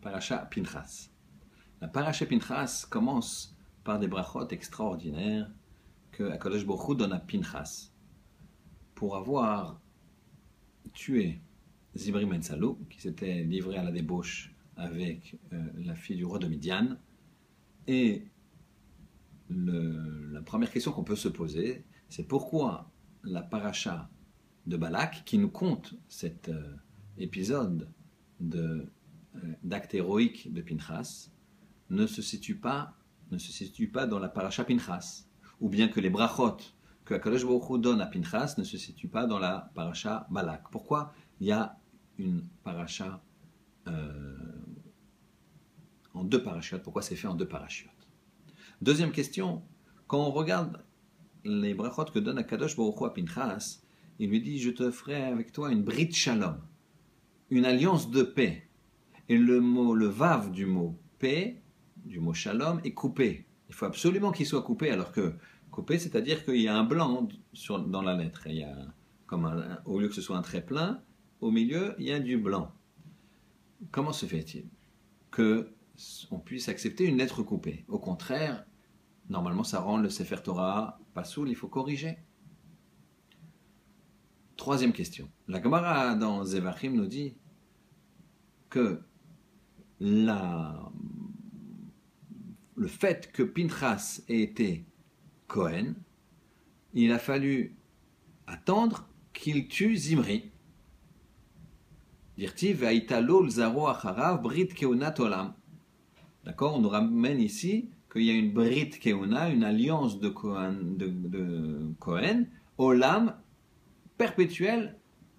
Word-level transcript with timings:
paracha 0.00 0.38
Pinchas. 0.46 1.10
La 1.80 1.88
paracha 1.88 2.26
Pinchas 2.26 2.86
commence 2.88 3.56
par 3.84 3.98
des 3.98 4.08
brachot 4.08 4.48
extraordinaires 4.48 5.50
que 6.12 6.24
Akadosh 6.24 6.66
Baruch 6.66 6.96
donne 6.96 7.12
à 7.12 7.20
Pinchas 7.20 7.92
pour 8.94 9.16
avoir 9.16 9.80
tué 10.92 11.40
Zimri 11.96 12.26
Mensalo, 12.26 12.78
qui 12.88 13.00
s'était 13.00 13.42
livré 13.42 13.76
à 13.76 13.82
la 13.82 13.92
débauche 13.92 14.54
avec 14.76 15.38
euh, 15.52 15.62
la 15.76 15.94
fille 15.94 16.16
du 16.16 16.24
roi 16.24 16.38
de 16.38 16.46
Midian. 16.46 16.96
Et 17.86 18.26
la 19.48 20.42
première 20.42 20.70
question 20.70 20.92
qu'on 20.92 21.02
peut 21.04 21.16
se 21.16 21.28
poser, 21.28 21.84
c'est 22.08 22.26
pourquoi 22.26 22.90
la 23.24 23.42
paracha 23.42 24.08
de 24.66 24.76
Balak, 24.76 25.24
qui 25.24 25.38
nous 25.38 25.50
compte 25.50 25.94
cet 26.08 26.48
euh, 26.48 26.76
épisode 27.18 27.88
de, 28.38 28.86
d'acte 29.62 29.94
héroïque 29.94 30.52
de 30.52 30.60
Pinchas, 30.60 31.30
ne 31.88 32.06
se 32.06 32.22
situe 32.22 32.56
pas, 32.56 32.94
ne 33.30 33.38
se 33.38 33.52
situe 33.52 33.88
pas 33.88 34.06
dans 34.06 34.18
la 34.18 34.28
paracha 34.28 34.64
Pinchas, 34.64 35.26
ou 35.60 35.68
bien 35.68 35.88
que 35.88 36.00
les 36.00 36.10
brachot 36.10 36.58
que 37.04 37.14
Akadosh 37.14 37.44
Baruch 37.44 37.80
donne 37.80 38.00
à 38.00 38.06
Pinchas 38.06 38.54
ne 38.58 38.64
se 38.64 38.78
situent 38.78 39.08
pas 39.08 39.26
dans 39.26 39.38
la 39.38 39.70
paracha 39.74 40.26
Balak. 40.30 40.70
Pourquoi 40.70 41.12
il 41.40 41.48
y 41.48 41.52
a 41.52 41.76
une 42.18 42.46
paracha 42.62 43.22
euh, 43.88 44.36
en 46.14 46.24
deux 46.24 46.42
parachutes 46.42 46.82
Pourquoi 46.82 47.02
c'est 47.02 47.16
fait 47.16 47.26
en 47.26 47.34
deux 47.34 47.48
parachutes 47.48 47.90
Deuxième 48.80 49.12
question, 49.12 49.62
quand 50.06 50.20
on 50.20 50.30
regarde 50.30 50.84
les 51.44 51.74
brachot 51.74 52.04
que 52.04 52.18
donne 52.18 52.38
Akadosh 52.38 52.76
Baruch 52.76 53.02
à 53.02 53.10
Pinchas, 53.10 53.80
il 54.20 54.30
lui 54.30 54.40
dit 54.40 54.58
Je 54.58 54.70
te 54.70 54.90
ferai 54.90 55.24
avec 55.24 55.50
toi 55.50 55.72
une 55.72 55.82
brit 55.82 56.12
shalom, 56.12 56.60
une 57.50 57.64
alliance 57.64 58.10
de 58.10 58.22
paix. 58.22 58.69
Et 59.30 59.38
le 59.38 59.60
mot, 59.60 59.94
le 59.94 60.08
vav 60.08 60.50
du 60.50 60.66
mot 60.66 60.98
paix, 61.20 61.62
du 62.04 62.18
mot 62.18 62.34
shalom, 62.34 62.80
est 62.82 62.94
coupé. 62.94 63.46
Il 63.68 63.74
faut 63.76 63.86
absolument 63.86 64.32
qu'il 64.32 64.44
soit 64.44 64.64
coupé, 64.64 64.90
alors 64.90 65.12
que 65.12 65.34
coupé, 65.70 66.00
c'est-à-dire 66.00 66.44
qu'il 66.44 66.60
y 66.60 66.66
a 66.66 66.76
un 66.76 66.82
blanc 66.82 67.28
dans 67.86 68.02
la 68.02 68.16
lettre. 68.16 68.48
Il 68.48 68.66
au 69.84 70.00
lieu 70.00 70.08
que 70.08 70.14
ce 70.16 70.20
soit 70.20 70.36
un 70.36 70.42
trait 70.42 70.66
plein, 70.66 71.00
au 71.40 71.52
milieu, 71.52 71.94
il 72.00 72.06
y 72.06 72.10
a 72.10 72.18
du 72.18 72.38
blanc. 72.38 72.72
Comment 73.92 74.12
se 74.12 74.26
fait-il 74.26 74.66
que 75.30 75.72
on 76.32 76.40
puisse 76.40 76.68
accepter 76.68 77.04
une 77.04 77.18
lettre 77.18 77.44
coupée? 77.44 77.84
Au 77.86 78.00
contraire, 78.00 78.64
normalement, 79.28 79.62
ça 79.62 79.78
rend 79.78 79.98
le 79.98 80.10
Sefer 80.10 80.42
Torah 80.42 80.98
pas 81.14 81.22
soul, 81.22 81.48
il 81.48 81.54
faut 81.54 81.68
corriger. 81.68 82.18
Troisième 84.56 84.92
question. 84.92 85.30
La 85.46 85.62
Gemara 85.62 86.16
dans 86.16 86.42
Zevachim 86.42 86.94
nous 86.94 87.06
dit 87.06 87.36
que 88.68 89.04
la, 90.00 90.90
le 92.76 92.86
fait 92.86 93.30
que 93.32 93.42
Pinchas 93.42 94.22
ait 94.28 94.40
été 94.40 94.84
Cohen, 95.46 95.94
il 96.94 97.12
a 97.12 97.18
fallu 97.18 97.76
attendre 98.46 99.08
qu'il 99.32 99.68
tue 99.68 99.96
Zimri. 99.96 100.50
D'accord 106.44 106.76
On 106.76 106.80
nous 106.80 106.88
ramène 106.88 107.40
ici 107.40 107.90
qu'il 108.10 108.22
y 108.22 108.30
a 108.30 108.34
une 108.34 108.52
Brit 108.52 108.90
Keuna, 108.90 109.50
une 109.50 109.62
alliance 109.62 110.18
de 110.18 110.28
Cohen, 110.30 110.76
de, 110.96 111.06
de 111.06 111.92
Cohen 111.98 112.46
Olam, 112.78 113.36
perpétuelle 114.16 114.96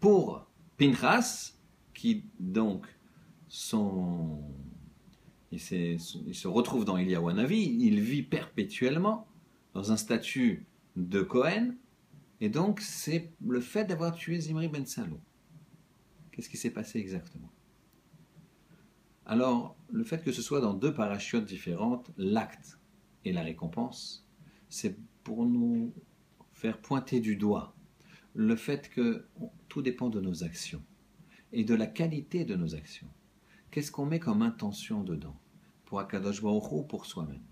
pour 0.00 0.46
Pinchas, 0.78 1.54
qui 1.94 2.24
donc 2.38 2.86
il, 5.52 5.60
se 6.00 6.48
retrouve 6.48 6.84
dans 6.84 6.96
Eliawanavi, 6.96 7.76
il 7.80 8.00
vit 8.00 8.22
perpétuellement 8.22 9.28
dans 9.74 9.92
un 9.92 9.96
statut 9.96 10.66
de 10.96 11.22
Cohen, 11.22 11.74
et 12.40 12.48
donc 12.48 12.80
c'est 12.80 13.32
le 13.46 13.60
fait 13.60 13.84
d'avoir 13.84 14.14
tué 14.14 14.40
Zimri 14.40 14.68
Ben 14.68 14.86
Salo. 14.86 15.20
Qu'est-ce 16.32 16.48
qui 16.48 16.56
s'est 16.56 16.70
passé 16.70 16.98
exactement? 16.98 17.50
Alors, 19.26 19.76
le 19.90 20.04
fait 20.04 20.22
que 20.22 20.32
ce 20.32 20.42
soit 20.42 20.60
dans 20.60 20.74
deux 20.74 20.92
parachutes 20.92 21.44
différentes, 21.44 22.10
l'acte 22.16 22.78
et 23.24 23.32
la 23.32 23.42
récompense, 23.42 24.26
c'est 24.68 24.98
pour 25.22 25.46
nous 25.46 25.94
faire 26.52 26.78
pointer 26.78 27.20
du 27.20 27.36
doigt 27.36 27.74
le 28.34 28.56
fait 28.56 28.90
que 28.90 29.26
tout 29.68 29.80
dépend 29.80 30.10
de 30.10 30.20
nos 30.20 30.42
actions 30.42 30.82
et 31.52 31.64
de 31.64 31.74
la 31.74 31.86
qualité 31.86 32.44
de 32.44 32.56
nos 32.56 32.74
actions. 32.74 33.08
Qu'est-ce 33.74 33.90
qu'on 33.90 34.06
met 34.06 34.20
comme 34.20 34.42
intention 34.42 35.02
dedans 35.02 35.34
Pour 35.84 35.98
Akadosh 35.98 36.40
Baruch 36.40 36.70
ou 36.70 36.84
pour 36.84 37.06
soi-même? 37.06 37.42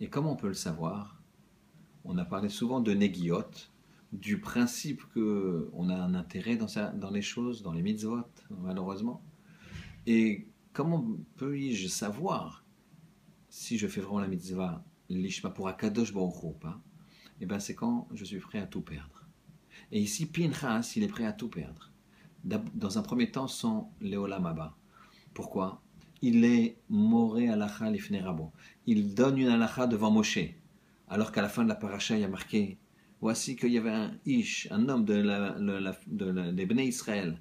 Et 0.00 0.10
comment 0.10 0.32
on 0.32 0.36
peut 0.36 0.48
le 0.48 0.54
savoir 0.54 1.22
on 2.04 2.18
a 2.18 2.24
parlé 2.24 2.48
souvent 2.48 2.80
de 2.80 2.92
Negiot, 2.92 3.44
du 4.12 4.40
principe 4.40 5.04
qu'on 5.14 5.88
a 5.88 5.94
un 5.94 6.14
intérêt 6.16 6.56
dans, 6.56 6.66
dans 6.94 7.10
les 7.10 7.22
choses, 7.22 7.62
dans 7.62 7.70
les 7.70 7.82
mitzvot, 7.82 8.26
malheureusement. 8.50 9.22
Et 10.08 10.48
comment 10.72 11.16
peux-je 11.36 11.86
savoir 11.86 12.64
si 13.48 13.78
je 13.78 13.86
fais 13.86 14.00
vraiment 14.00 14.18
la 14.18 14.26
mitzvah, 14.26 14.84
l'ishma 15.08 15.50
pour 15.50 15.68
Akadosh 15.68 16.12
Baruch 16.12 16.42
ou 16.42 16.50
pas 16.54 16.80
Eh 17.40 17.46
bien, 17.46 17.60
c'est 17.60 17.76
quand 17.76 18.08
je 18.12 18.24
suis 18.24 18.40
prêt 18.40 18.58
à 18.58 18.66
tout 18.66 18.82
perdre. 18.82 19.24
Et 19.92 20.00
ici, 20.00 20.26
Pinchas, 20.26 20.94
il 20.96 21.04
est 21.04 21.08
prêt 21.08 21.24
à 21.24 21.32
tout 21.32 21.48
perdre. 21.48 21.92
Dans 22.42 22.98
un 22.98 23.02
premier 23.02 23.30
temps, 23.30 23.46
sans 23.46 23.92
Léolamaba. 24.00 24.76
Pourquoi? 25.36 25.82
Il 26.22 26.46
est 26.46 26.78
moré 26.88 27.50
alacha 27.50 27.90
lifnerabo. 27.90 28.52
Il 28.86 29.12
donne 29.12 29.36
une 29.36 29.48
alacha 29.48 29.86
devant 29.86 30.10
Moshe 30.10 30.38
alors 31.08 31.30
qu'à 31.30 31.42
la 31.42 31.50
fin 31.50 31.62
de 31.62 31.68
la 31.68 31.74
paracha, 31.74 32.16
il 32.16 32.22
y 32.22 32.24
a 32.24 32.28
marqué 32.28 32.78
Voici 33.20 33.54
qu'il 33.54 33.70
y 33.70 33.76
avait 33.76 33.90
un 33.90 34.12
Ish, 34.24 34.66
un 34.70 34.88
homme 34.88 35.04
de 35.04 36.52
des 36.52 36.84
Israël, 36.84 37.38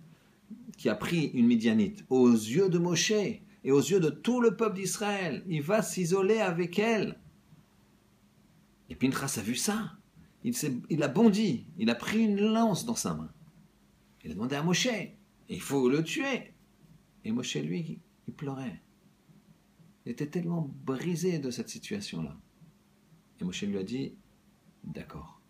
qui 0.78 0.90
a 0.90 0.96
pris 0.96 1.28
une 1.34 1.48
Midianite 1.48 2.04
aux 2.10 2.30
yeux 2.32 2.68
de 2.68 2.80
Moshe 2.80 3.12
et 3.12 3.72
aux 3.72 3.80
yeux 3.80 4.02
de 4.02 4.10
tout 4.10 4.42
le 4.42 4.58
peuple 4.58 4.76
d'Israël. 4.76 5.44
Il 5.48 5.62
va 5.62 5.82
s'isoler 5.82 6.42
avec 6.42 6.78
elle. 6.78 7.18
Et 8.90 8.96
Pinchas 8.96 9.38
a 9.38 9.42
vu 9.42 9.56
ça. 9.56 9.94
Il, 10.44 10.54
il, 10.90 11.02
a 11.02 11.08
bondi. 11.08 11.66
Il 11.78 11.90
a 11.90 11.96
pris 11.96 12.26
une 12.26 12.42
lance 12.42 12.86
dans 12.86 12.96
sa 12.96 13.14
main. 13.14 13.32
Il 14.24 14.32
a 14.32 14.34
demandé 14.34 14.58
à 14.58 14.64
Moshe 14.64 14.90
il 15.50 15.62
faut 15.62 15.90
le 15.90 16.04
tuer. 16.04 16.55
Et 17.26 17.32
Moshe, 17.32 17.56
lui, 17.56 18.00
il 18.28 18.34
pleurait. 18.34 18.82
Il 20.06 20.12
était 20.12 20.28
tellement 20.28 20.72
brisé 20.86 21.40
de 21.40 21.50
cette 21.50 21.70
situation-là. 21.70 22.38
Et 23.42 23.44
Moshe 23.44 23.64
lui 23.64 23.78
a 23.80 23.84
dit 23.84 24.14
D'accord. 24.84 25.42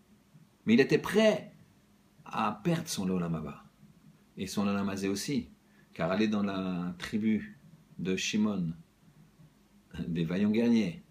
Mais 0.66 0.74
il 0.74 0.80
était 0.80 0.98
prêt 0.98 1.54
à 2.24 2.62
perdre 2.64 2.88
son 2.88 3.06
Lolamaba. 3.06 3.66
Et 4.38 4.48
son 4.48 4.64
Lolamazé 4.64 5.10
aussi. 5.10 5.50
Car 5.94 6.12
aller 6.12 6.30
dans 6.30 6.44
la 6.44 6.96
tribu 6.98 7.60
de 8.00 8.16
Shimon, 8.16 8.74
des 10.08 10.24
vaillants 10.24 10.52
guerriers, 10.52 11.04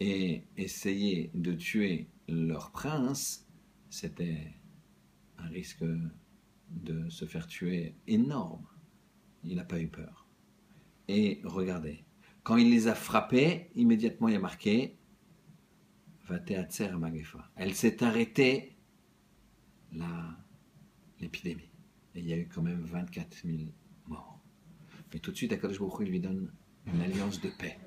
et 0.00 0.44
essayer 0.56 1.30
de 1.34 1.52
tuer 1.52 2.08
leur 2.28 2.70
prince, 2.70 3.46
c'était 3.90 4.54
un 5.38 5.48
risque 5.48 5.84
de 6.70 7.08
se 7.10 7.24
faire 7.24 7.46
tuer 7.46 7.94
énorme. 8.06 8.64
Il 9.48 9.56
n'a 9.56 9.64
pas 9.64 9.80
eu 9.80 9.88
peur. 9.88 10.28
Et 11.08 11.40
regardez, 11.42 12.04
quand 12.44 12.56
il 12.56 12.70
les 12.70 12.86
a 12.86 12.94
frappés, 12.94 13.70
immédiatement 13.74 14.28
il 14.28 14.36
a 14.36 14.38
marqué 14.38 14.98
elle 17.56 17.74
s'est 17.74 18.04
arrêtée 18.04 18.76
l'épidémie. 21.20 21.70
Et 22.14 22.20
il 22.20 22.28
y 22.28 22.32
a 22.32 22.36
eu 22.36 22.48
quand 22.52 22.62
même 22.62 22.82
24 22.82 23.46
000 23.46 23.58
morts. 24.06 24.38
Mais 25.12 25.20
tout 25.20 25.30
de 25.30 25.36
suite, 25.36 25.52
Akadosh 25.52 25.78
Baruch 25.78 26.06
lui 26.06 26.20
donne 26.20 26.52
une 26.86 27.00
alliance 27.00 27.40
de 27.40 27.48
paix. 27.48 27.78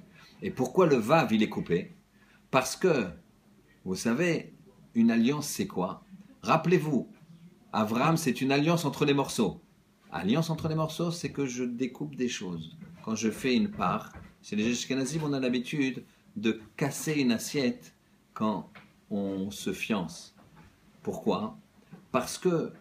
Et 0.42 0.50
pourquoi 0.52 0.88
le 0.88 0.96
Vav, 0.96 1.32
il 1.34 1.44
est 1.44 1.50
coupé? 1.50 1.94
Parce 2.50 2.76
que, 2.76 3.10
vous 3.86 3.96
savez, 3.96 4.56
une 4.96 5.12
alliance, 5.12 5.48
c'est 5.48 5.68
quoi? 5.68 6.04
Rappelez-vous, 6.42 7.12
Avram, 7.74 8.18
c'est 8.18 8.42
une 8.42 8.52
alliance 8.52 8.86
entre 8.86 9.06
les 9.06 9.14
morceaux. 9.14 9.62
Alliance 10.14 10.50
entre 10.50 10.68
les 10.68 10.76
morceaux, 10.76 11.10
c'est 11.10 11.32
que 11.32 11.46
je 11.46 11.64
découpe 11.64 12.16
des 12.16 12.28
choses. 12.28 12.76
Quand 13.04 13.16
je 13.16 13.32
fais 13.32 13.56
une 13.56 13.72
part, 13.72 14.12
c'est 14.42 14.58
les 14.58 14.70
Ashkenazim, 14.70 15.24
on 15.24 15.32
a 15.32 15.40
l'habitude 15.40 16.04
de 16.36 16.60
casser 16.76 17.14
une 17.14 17.32
assiette 17.32 17.96
quand 18.34 18.70
on 19.10 19.52
se 19.52 19.72
fiance. 19.72 20.36
Pourquoi? 21.02 21.58
Parce 22.12 22.38
que 22.38 22.74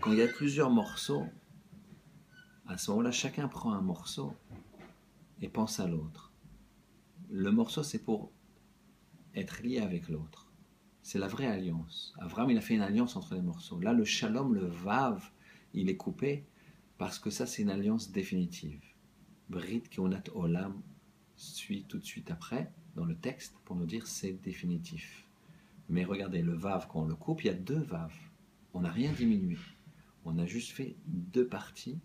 quand 0.00 0.12
il 0.12 0.18
y 0.18 0.22
a 0.22 0.28
plusieurs 0.28 0.70
morceaux, 0.70 1.26
à 2.66 2.78
ce 2.78 2.90
moment-là, 2.90 3.10
chacun 3.10 3.46
prend 3.46 3.72
un 3.72 3.82
morceau 3.82 4.34
et 5.42 5.48
pense 5.48 5.78
à 5.78 5.86
l'autre. 5.86 6.32
Le 7.28 7.50
morceau, 7.50 7.82
c'est 7.82 8.02
pour 8.02 8.32
être 9.34 9.62
lié 9.62 9.80
avec 9.80 10.08
l'autre. 10.08 10.50
C'est 11.02 11.18
la 11.18 11.28
vraie 11.28 11.46
alliance. 11.46 12.14
Avram, 12.18 12.50
il 12.50 12.56
a 12.56 12.60
fait 12.60 12.74
une 12.74 12.82
alliance 12.82 13.16
entre 13.16 13.34
les 13.34 13.42
morceaux. 13.42 13.78
Là, 13.80 13.92
le 13.92 14.04
shalom, 14.04 14.54
le 14.54 14.66
vav, 14.66 15.30
il 15.74 15.88
est 15.88 15.96
coupé 15.96 16.44
parce 16.98 17.18
que 17.18 17.30
ça, 17.30 17.46
c'est 17.46 17.62
une 17.62 17.70
alliance 17.70 18.10
définitive. 18.10 18.82
Brit 19.48 19.82
Keonat 19.82 20.24
Olam 20.34 20.80
suit 21.36 21.84
tout 21.88 21.98
de 21.98 22.04
suite 22.04 22.30
après 22.30 22.70
dans 22.94 23.04
le 23.04 23.16
texte 23.16 23.54
pour 23.64 23.76
nous 23.76 23.86
dire 23.86 24.06
c'est 24.06 24.32
définitif. 24.32 25.26
Mais 25.88 26.04
regardez, 26.04 26.42
le 26.42 26.54
Vav, 26.54 26.86
quand 26.88 27.02
on 27.02 27.06
le 27.06 27.16
coupe, 27.16 27.42
il 27.42 27.48
y 27.48 27.50
a 27.50 27.54
deux 27.54 27.80
Vav. 27.80 28.12
On 28.74 28.80
n'a 28.82 28.90
rien 28.90 29.12
diminué. 29.12 29.56
On 30.24 30.38
a 30.38 30.46
juste 30.46 30.72
fait 30.72 30.96
deux 31.06 31.46
parties, 31.46 31.98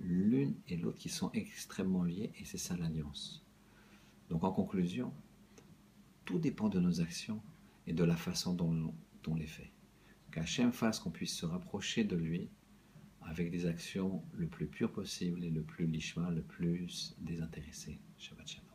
l'une 0.00 0.54
et 0.66 0.76
l'autre, 0.76 0.98
qui 0.98 1.08
sont 1.08 1.30
extrêmement 1.32 2.02
liées, 2.02 2.32
et 2.40 2.44
c'est 2.44 2.58
ça 2.58 2.76
l'alliance. 2.76 3.44
Donc 4.30 4.44
en 4.44 4.52
conclusion, 4.52 5.12
tout 6.24 6.38
dépend 6.38 6.68
de 6.68 6.80
nos 6.80 7.00
actions 7.00 7.40
et 7.86 7.92
de 7.92 8.04
la 8.04 8.16
façon 8.16 8.54
dont, 8.54 8.92
on 9.26 9.34
les 9.34 9.46
fait. 9.46 9.70
Qu'Hachem 10.30 10.72
fasse 10.72 11.00
qu'on 11.00 11.10
puisse 11.10 11.36
se 11.36 11.44
rapprocher 11.44 12.02
de 12.02 12.16
lui 12.16 12.48
avec 13.30 13.50
des 13.50 13.66
actions 13.66 14.22
le 14.36 14.46
plus 14.46 14.66
pures 14.66 14.92
possible 14.92 15.44
et 15.44 15.50
le 15.50 15.62
plus 15.62 15.86
lishma, 15.86 16.30
le 16.30 16.42
plus 16.42 17.14
désintéressé. 17.20 17.98
Shabbat. 18.18 18.67